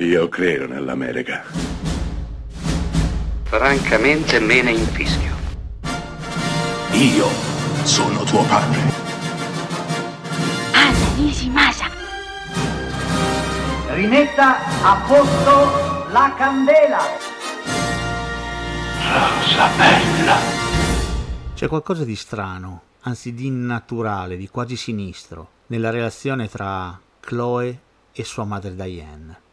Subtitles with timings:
[0.00, 1.42] Io credo nell'America.
[3.42, 5.34] Francamente me ne infischio.
[6.92, 7.26] Io
[7.82, 8.80] sono tuo padre.
[10.72, 11.86] Anna Nishimasa.
[13.88, 17.00] Rimetta a posto la candela.
[19.02, 20.36] Rosa bella.
[21.54, 27.80] C'è qualcosa di strano, anzi di innaturale, di quasi sinistro, nella relazione tra Chloe
[28.12, 29.46] e sua madre Diane.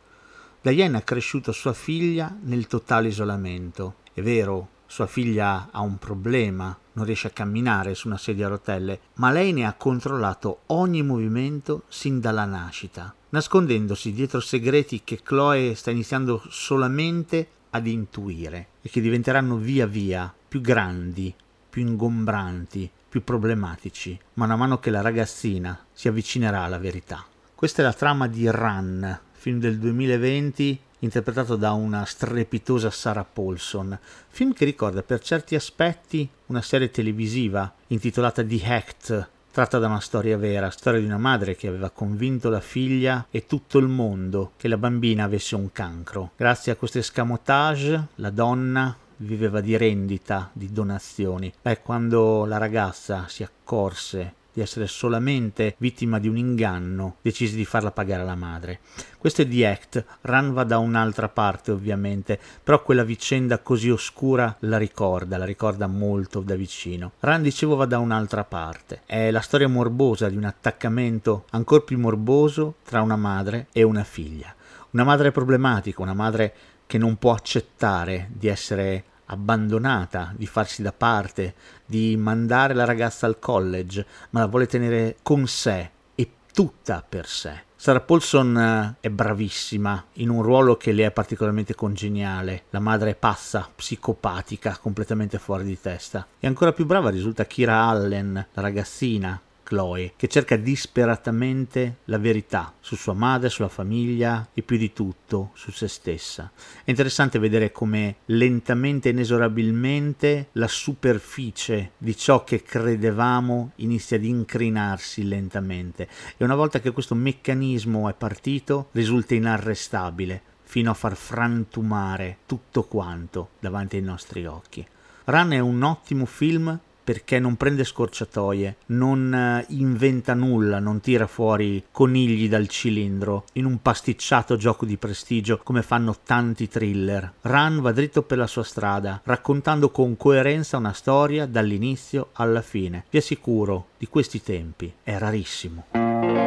[0.71, 3.97] Diane ha cresciuto sua figlia nel totale isolamento.
[4.11, 8.49] È vero, sua figlia ha un problema, non riesce a camminare su una sedia a
[8.49, 15.21] rotelle, ma lei ne ha controllato ogni movimento sin dalla nascita, nascondendosi dietro segreti che
[15.21, 21.31] Chloe sta iniziando solamente ad intuire e che diventeranno via via più grandi,
[21.69, 27.23] più ingombranti, più problematici, man mano che la ragazzina si avvicinerà alla verità.
[27.53, 33.95] Questa è la trama di Run, film del 2020 interpretato da una strepitosa Sarah Paulson,
[34.29, 39.99] film che ricorda per certi aspetti una serie televisiva intitolata The Act, tratta da una
[39.99, 44.53] storia vera, storia di una madre che aveva convinto la figlia e tutto il mondo
[44.57, 46.31] che la bambina avesse un cancro.
[46.35, 51.53] Grazie a questo escamotage, la donna viveva di rendita, di donazioni.
[51.61, 57.65] Beh, quando la ragazza si accorse di essere solamente vittima di un inganno, decise di
[57.65, 58.79] farla pagare alla madre.
[59.17, 64.55] Questo è The Act, Run va da un'altra parte ovviamente, però quella vicenda così oscura
[64.59, 67.11] la ricorda, la ricorda molto da vicino.
[67.19, 71.99] Run, dicevo, va da un'altra parte, è la storia morbosa di un attaccamento ancora più
[71.99, 74.55] morboso tra una madre e una figlia.
[74.91, 76.53] Una madre problematica, una madre
[76.87, 81.53] che non può accettare di essere abbandonata, di farsi da parte,
[81.85, 87.27] di mandare la ragazza al college, ma la vuole tenere con sé e tutta per
[87.27, 87.63] sé.
[87.85, 92.63] Sarah Paulson eh, è bravissima in un ruolo che le è particolarmente congeniale.
[92.71, 96.25] La madre è pazza, psicopatica, completamente fuori di testa.
[96.39, 102.71] E ancora più brava risulta Kira Allen, la ragazzina, Chloe, che cerca disperatamente la verità
[102.79, 106.51] su sua madre, sulla famiglia e più di tutto su se stessa.
[106.83, 115.27] È interessante vedere come lentamente inesorabilmente la superficie di ciò che credevamo inizia ad incrinarsi
[115.27, 122.37] lentamente e una volta che questo meccanismo è partito risulta inarrestabile fino a far frantumare
[122.45, 124.85] tutto quanto davanti ai nostri occhi.
[125.25, 131.27] Run è un ottimo film perché non prende scorciatoie, non eh, inventa nulla, non tira
[131.27, 137.31] fuori conigli dal cilindro in un pasticciato gioco di prestigio come fanno tanti thriller.
[137.41, 143.05] Run va dritto per la sua strada, raccontando con coerenza una storia dall'inizio alla fine.
[143.09, 146.44] Vi assicuro, di questi tempi è rarissimo.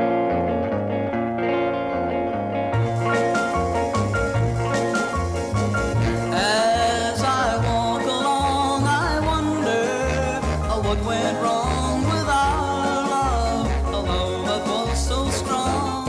[10.83, 16.09] what went wrong with our love, a love that was so strong.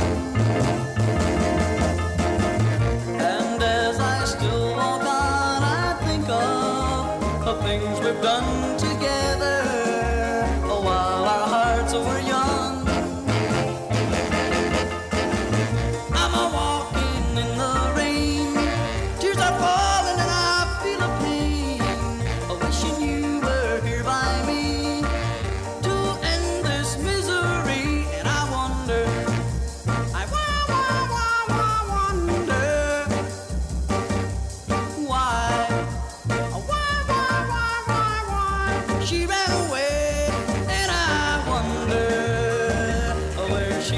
[3.19, 8.69] And as I still walk on, I think of the things we've done.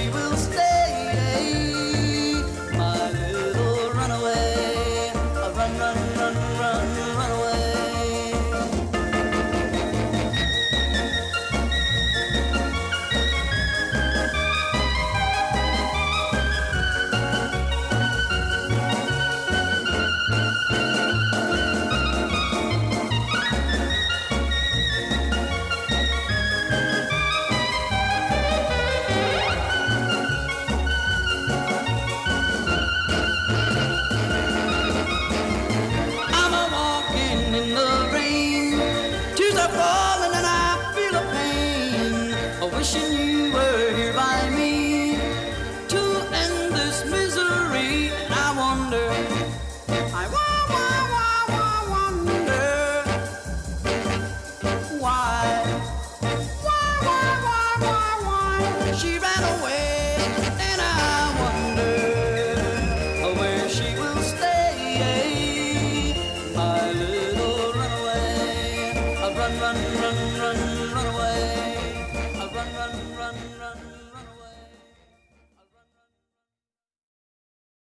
[0.09, 1.70] will stay.
[39.77, 42.35] Falling and I feel a pain.
[42.61, 45.17] I wishing you were here by me
[45.89, 46.01] to
[46.43, 48.11] end this misery.
[48.25, 49.07] And I wonder,
[50.13, 50.25] I
[51.89, 53.03] wonder.
[54.99, 55.63] Why,
[56.21, 60.10] why, why, why, why, why she ran away?
[69.59, 71.97] run, run, run, run, run away.
[72.39, 73.10] I'll run, run.